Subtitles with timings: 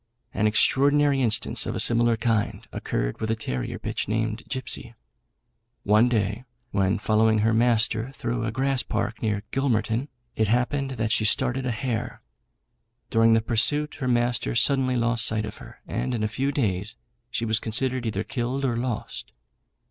[0.33, 4.95] An extraordinary instance of a similar kind occurred with a terrier bitch, named Gipsy.
[5.83, 11.11] One day, when following her master through a grass park near Gilmerton, it happened that
[11.11, 12.23] she started a hare.
[13.11, 16.95] During the pursuit her master suddenly lost sight of her, and in a few days
[17.29, 19.31] she was considered either killed or lost.